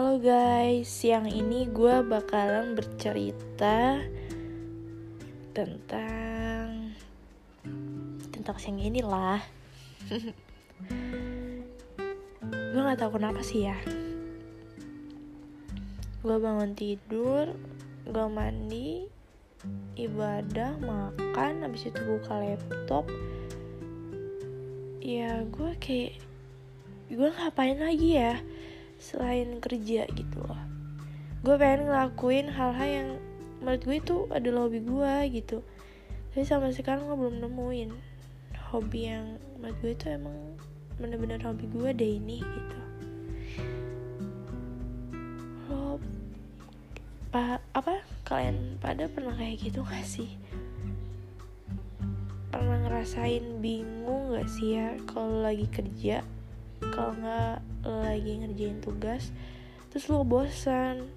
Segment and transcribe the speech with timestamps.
[0.00, 4.00] Oke, siang ini gue bakalan bercerita
[5.52, 6.96] tentang
[8.32, 9.44] tentang siang ini lah.
[12.48, 13.76] gue nggak tahu kenapa sih ya.
[16.24, 17.52] Gue bangun tidur,
[18.08, 19.04] gue mandi,
[20.00, 23.04] ibadah, makan, habis itu buka laptop.
[25.04, 26.16] Ya gue kayak
[27.12, 28.40] gue ngapain lagi ya
[29.00, 30.60] selain kerja gitu loh.
[31.40, 33.08] Gue pengen ngelakuin hal-hal yang
[33.64, 35.64] menurut gue itu adalah hobi gue gitu.
[36.30, 37.90] Tapi sampai sekarang gue belum nemuin
[38.70, 40.36] hobi yang menurut gue itu emang
[41.00, 42.78] bener-bener hobi gue deh ini gitu.
[45.72, 45.96] Lo
[47.32, 48.04] pa, apa?
[48.28, 50.28] Kalian pada pernah kayak gitu gak sih?
[52.52, 56.20] Pernah ngerasain bingung gak sih ya kalau lagi kerja
[56.88, 59.28] kalau nggak lagi ngerjain tugas
[59.92, 61.08] terus lo bosan.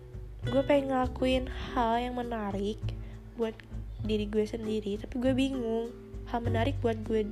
[0.44, 2.80] Gue pengen ngelakuin hal yang menarik
[3.40, 3.56] buat
[4.04, 5.88] diri gue sendiri tapi gue bingung
[6.28, 7.24] hal menarik buat gue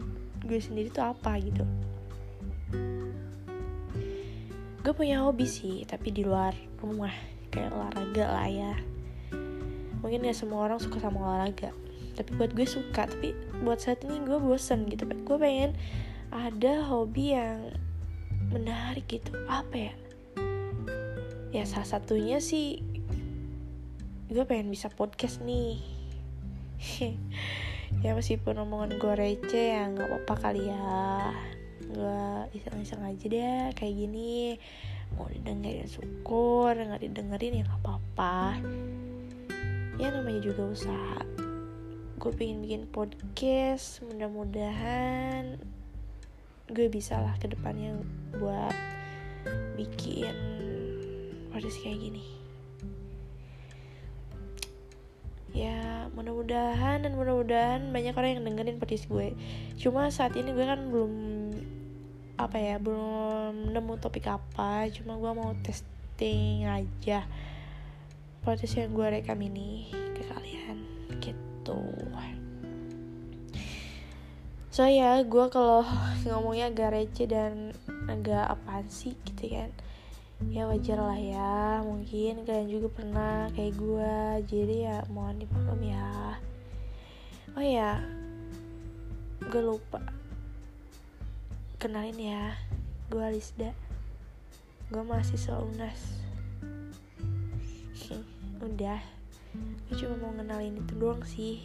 [0.48, 1.68] gue sendiri tuh apa gitu.
[4.82, 7.12] Gue punya hobi sih tapi di luar rumah.
[7.52, 8.74] Kayak olahraga lah ya.
[10.00, 11.76] Mungkin gak semua orang suka sama olahraga
[12.16, 13.12] tapi buat gue suka.
[13.12, 15.04] Tapi buat saat ini gue bosen gitu.
[15.04, 15.76] Gue pengen
[16.32, 17.76] ada hobi yang
[18.52, 19.32] menarik gitu.
[19.48, 19.94] Apa ya?
[21.52, 22.80] Ya salah satunya sih
[24.32, 25.80] gue pengen bisa podcast nih.
[28.02, 30.96] Ya meskipun omongan gue receh ya nggak apa-apa kali ya.
[31.92, 32.24] Gue
[32.56, 34.56] iseng-iseng aja deh kayak gini.
[35.20, 36.72] Mau didengerin syukur.
[36.72, 38.58] Nggak didengerin ya nggak apa-apa.
[40.00, 41.20] Ya namanya juga usaha.
[42.16, 45.60] Gue pengen bikin podcast mudah-mudahan
[46.72, 48.00] gue bisa lah ke depannya
[48.40, 48.76] buat
[49.76, 50.36] bikin
[51.52, 52.26] podcast kayak gini.
[55.52, 59.36] Ya mudah-mudahan dan mudah-mudahan banyak orang yang dengerin podcast gue.
[59.76, 61.14] Cuma saat ini gue kan belum
[62.40, 64.88] apa ya belum nemu topik apa.
[64.96, 67.28] Cuma gue mau testing aja
[68.48, 70.78] podcast yang gue rekam ini ke kalian.
[71.20, 71.80] Gitu
[74.72, 75.84] so ya gue kalau
[76.24, 77.76] ngomongnya agak receh dan
[78.08, 79.68] agak apaan sih gitu kan.
[80.48, 84.16] Ya wajar lah ya mungkin kalian juga pernah kayak gue
[84.48, 86.40] jadi ya mohon dimaklum ya.
[87.54, 88.00] Oh ya
[89.52, 90.00] gue lupa.
[91.76, 92.56] Kenalin ya
[93.12, 93.76] gue Alisda
[94.88, 96.00] gue masih unas.
[98.64, 99.04] Udah
[99.92, 101.60] gue cuma mau kenalin itu doang sih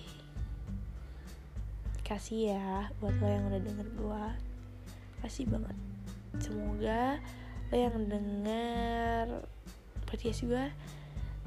[2.06, 4.24] kasih ya buat lo yang udah denger gue
[5.26, 5.74] kasih banget.
[6.38, 7.18] Semoga
[7.66, 9.42] lo yang denger
[10.06, 10.66] podcast gue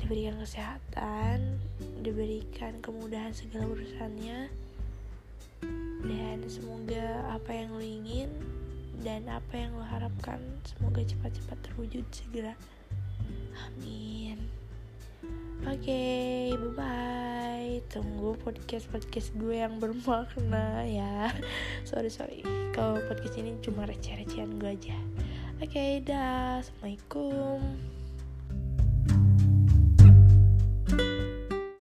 [0.03, 1.64] diberikan kesehatan
[2.03, 4.52] diberikan kemudahan segala urusannya
[6.03, 8.28] dan semoga apa yang lo ingin
[9.00, 12.52] dan apa yang lo harapkan semoga cepat-cepat terwujud segera.
[13.64, 14.59] Amin
[15.68, 21.34] oke okay, bye bye tunggu podcast podcast gue yang bermakna ya.
[21.90, 22.46] Sorry sorry.
[22.75, 24.97] Kalau podcast ini cuma receh-recehan gue aja.
[25.59, 26.63] Oke okay, dah.
[26.63, 27.99] Assalamualaikum